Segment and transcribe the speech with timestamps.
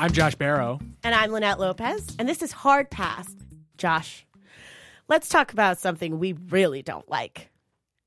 [0.00, 0.80] I'm Josh Barro.
[1.04, 2.16] And I'm Linette Lopez.
[2.18, 3.36] And this is Hard Pass.
[3.76, 4.24] Josh,
[5.08, 7.50] let's talk about something we really don't like.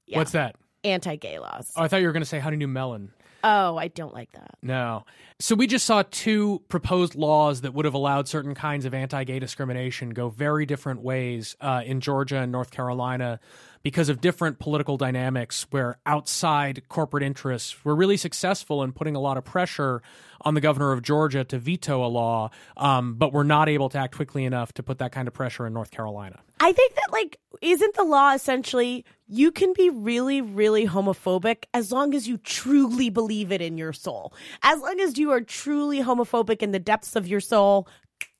[0.08, 0.18] Yeah.
[0.18, 0.56] What's that?
[0.84, 1.72] Anti gay laws.
[1.76, 3.12] Oh, I thought you were going to say Honey New Melon.
[3.46, 4.52] Oh, I don't like that.
[4.62, 5.04] No.
[5.40, 9.26] So we just saw two proposed laws that would have allowed certain kinds of anti
[9.26, 13.42] gay discrimination go very different ways uh, in Georgia and North Carolina
[13.84, 19.20] because of different political dynamics where outside corporate interests were really successful in putting a
[19.20, 20.02] lot of pressure
[20.40, 23.98] on the governor of Georgia to veto a law, um, but were not able to
[23.98, 26.40] act quickly enough to put that kind of pressure in North Carolina.
[26.62, 31.92] I think that, like, isn't the law essentially you can be really, really homophobic as
[31.92, 34.34] long as you truly believe it in your soul?
[34.62, 37.88] As long as you are truly homophobic in the depths of your soul,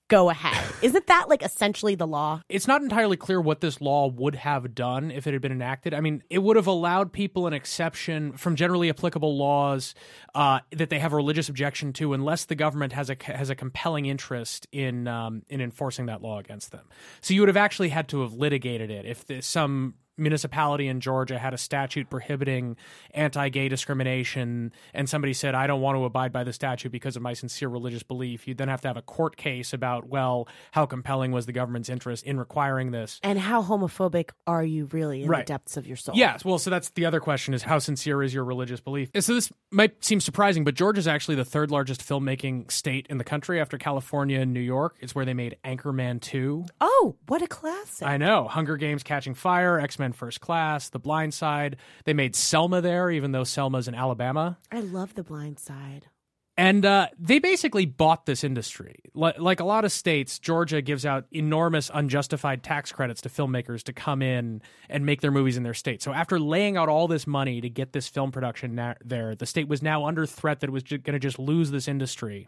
[0.08, 0.74] go ahead.
[0.82, 2.42] Isn't that like essentially the law?
[2.50, 5.94] It's not entirely clear what this law would have done if it had been enacted.
[5.94, 9.96] I mean, it would have allowed people an exception from generally applicable laws
[10.36, 13.56] uh, that they have a religious objection to, unless the government has a has a
[13.56, 16.88] compelling interest in um, in enforcing that law against them.
[17.22, 21.40] So you would have actually had to have litigated it if some municipality in Georgia
[21.40, 22.76] had a statute prohibiting
[23.12, 27.22] anti-gay discrimination and somebody said I don't want to abide by the statute because of
[27.22, 28.48] my sincere religious belief.
[28.48, 31.90] You'd then have to have a court case about well how compelling was the government's
[31.90, 33.20] interest in requiring this.
[33.24, 35.46] And how homophobic are you really in right.
[35.46, 36.16] the depths of your soul?
[36.16, 36.46] Yes.
[36.46, 39.10] Well so that's the other question is how sincere is your religious belief?
[39.20, 43.18] So this might seem surprising but Georgia is actually the third largest filmmaking state in
[43.18, 44.98] the country after California and New York.
[45.02, 48.08] It's where they made Anchorman 2 oh what a classic.
[48.08, 48.48] I know.
[48.48, 51.78] Hunger Games Catching Fire X Men First Class, The Blind Side.
[52.04, 54.58] They made Selma there, even though Selma's in Alabama.
[54.72, 56.08] I love The Blind Side.
[56.56, 59.00] And uh, they basically bought this industry.
[59.20, 63.82] L- like a lot of states, Georgia gives out enormous unjustified tax credits to filmmakers
[63.84, 66.04] to come in and make their movies in their state.
[66.04, 69.48] So after laying out all this money to get this film production na- there, the
[69.48, 72.48] state was now under threat that it was going to just lose this industry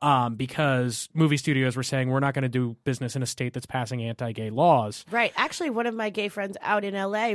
[0.00, 3.52] um, because movie studios were saying we're not going to do business in a state
[3.52, 5.04] that's passing anti-gay laws.
[5.10, 5.32] Right.
[5.36, 7.34] Actually, one of my gay friends out in LA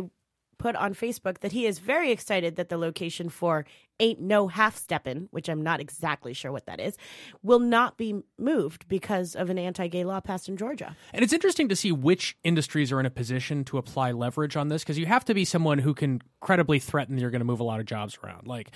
[0.59, 3.65] put on Facebook that he is very excited that the location for
[3.99, 6.97] Ain't No Half Steppin', which I'm not exactly sure what that is,
[7.41, 10.95] will not be moved because of an anti gay law passed in Georgia.
[11.13, 14.67] And it's interesting to see which industries are in a position to apply leverage on
[14.67, 17.45] this because you have to be someone who can credibly threaten that you're going to
[17.45, 18.47] move a lot of jobs around.
[18.47, 18.71] Like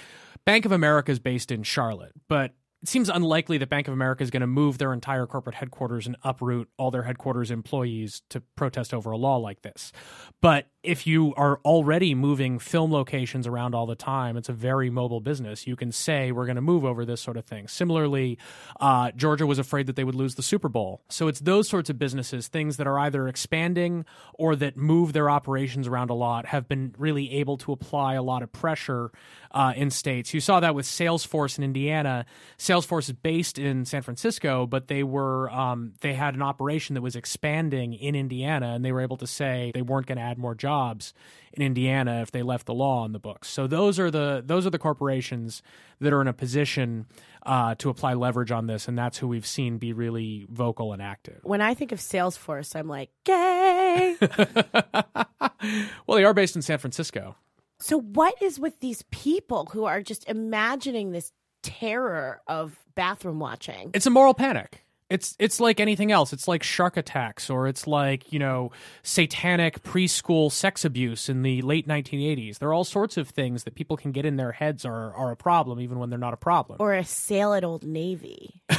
[0.46, 2.52] Bank of America is based in Charlotte, but
[2.84, 6.06] it seems unlikely that Bank of America is going to move their entire corporate headquarters
[6.06, 9.94] and uproot all their headquarters employees to protest over a law like this.
[10.42, 14.90] But if you are already moving film locations around all the time, it's a very
[14.90, 15.66] mobile business.
[15.66, 17.70] You can say, we're going to move over this sort of thing.
[17.70, 18.38] Similarly,
[18.82, 21.02] uh, Georgia was afraid that they would lose the Super Bowl.
[21.08, 25.30] So it's those sorts of businesses, things that are either expanding or that move their
[25.30, 29.10] operations around a lot, have been really able to apply a lot of pressure
[29.52, 30.34] uh, in states.
[30.34, 32.26] You saw that with Salesforce in Indiana.
[32.58, 37.02] Salesforce is based in San Francisco, but they were um, they had an operation that
[37.02, 40.38] was expanding in Indiana, and they were able to say they weren't going to add
[40.38, 41.14] more jobs
[41.54, 43.48] in Indiana if they left the law on the books.
[43.50, 45.62] So those are the those are the corporations
[46.00, 47.06] that are in a position
[47.46, 51.02] uh, to apply leverage on this, and that's who we've seen be really vocal and
[51.02, 51.40] active.
[51.44, 54.18] When I think of Salesforce, I'm like, gay.
[56.08, 57.36] well, they are based in San Francisco.
[57.80, 61.32] So, what is with these people who are just imagining this
[61.64, 63.92] terror of bathroom watching?
[63.94, 64.84] It's a moral panic.
[65.10, 66.34] It's it's like anything else.
[66.34, 68.72] It's like shark attacks, or it's like you know
[69.04, 72.58] satanic preschool sex abuse in the late 1980s.
[72.58, 75.32] There are all sorts of things that people can get in their heads are are
[75.32, 76.78] a problem, even when they're not a problem.
[76.80, 78.62] Or a sale at Old Navy.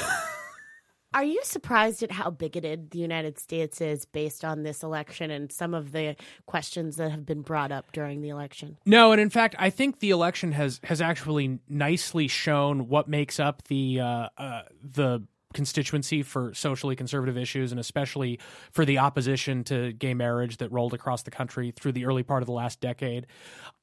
[1.14, 5.50] Are you surprised at how bigoted the United States is based on this election and
[5.52, 6.16] some of the
[6.46, 8.78] questions that have been brought up during the election?
[8.84, 13.38] No, and in fact, I think the election has has actually nicely shown what makes
[13.38, 15.22] up the uh, uh, the
[15.54, 18.38] constituency for socially conservative issues and especially
[18.70, 22.42] for the opposition to gay marriage that rolled across the country through the early part
[22.42, 23.26] of the last decade.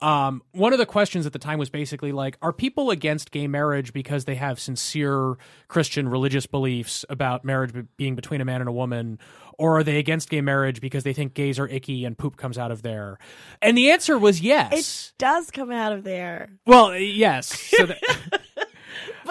[0.01, 3.47] Um, one of the questions at the time was basically like, are people against gay
[3.47, 5.35] marriage because they have sincere
[5.67, 9.19] Christian religious beliefs about marriage being between a man and a woman?
[9.57, 12.57] Or are they against gay marriage because they think gays are icky and poop comes
[12.57, 13.19] out of there?
[13.61, 14.73] And the answer was yes.
[14.73, 16.49] It does come out of there.
[16.65, 17.59] Well, yes.
[17.69, 17.99] So that,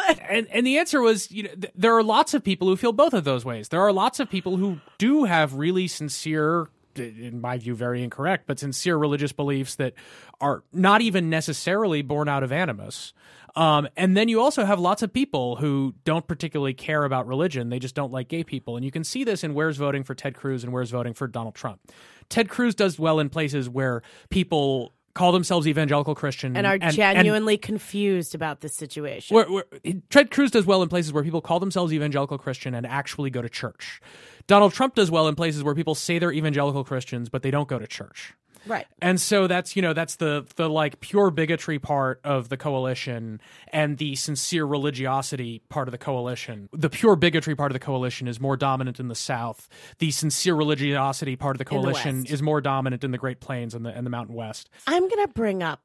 [0.06, 2.76] but and and the answer was you know th- there are lots of people who
[2.76, 3.68] feel both of those ways.
[3.68, 8.48] There are lots of people who do have really sincere in my view very incorrect
[8.48, 9.94] but sincere religious beliefs that
[10.40, 13.12] are not even necessarily born out of animus.
[13.56, 17.68] Um, and then you also have lots of people who don't particularly care about religion.
[17.68, 18.76] They just don't like gay people.
[18.76, 21.26] And you can see this in where's voting for Ted Cruz and where's voting for
[21.26, 21.80] Donald Trump.
[22.28, 26.94] Ted Cruz does well in places where people call themselves evangelical Christian and are and,
[26.94, 29.34] genuinely confused about this situation.
[29.34, 29.64] Where, where,
[30.08, 33.42] Ted Cruz does well in places where people call themselves evangelical Christian and actually go
[33.42, 34.00] to church.
[34.46, 37.68] Donald Trump does well in places where people say they're evangelical Christians but they don't
[37.68, 38.34] go to church.
[38.66, 38.86] Right.
[39.00, 43.40] And so that's, you know, that's the the like pure bigotry part of the coalition
[43.72, 46.68] and the sincere religiosity part of the coalition.
[46.72, 49.68] The pure bigotry part of the coalition is more dominant in the South.
[49.98, 52.30] The sincere religiosity part of the coalition West.
[52.32, 54.68] is more dominant in the Great Plains and the and the Mountain West.
[54.86, 55.80] I'm going to bring up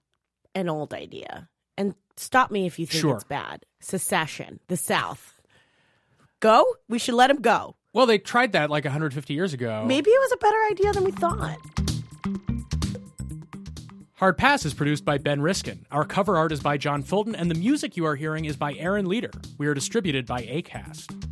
[0.54, 3.16] an old idea and stop me if you think Sure.
[3.16, 3.66] it's bad.
[3.80, 5.34] Secession, the South.
[6.42, 6.66] Go?
[6.90, 7.76] We should let him go.
[7.94, 9.86] Well, they tried that like 150 years ago.
[9.88, 11.58] Maybe it was a better idea than we thought.
[14.20, 15.86] Hard Pass is produced by Ben Riskin.
[15.92, 18.74] Our cover art is by John Fulton, and the music you are hearing is by
[18.76, 19.32] Aaron Leader.
[19.58, 21.25] We are distributed by ACAST.